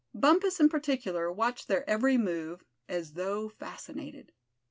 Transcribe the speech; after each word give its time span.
Bumpus 0.15 0.59
in 0.59 0.67
particular 0.67 1.31
watched 1.31 1.67
their 1.67 1.87
every 1.87 2.17
move 2.17 2.63
as 2.89 3.13
though 3.13 3.49
fascinated. 3.49 4.31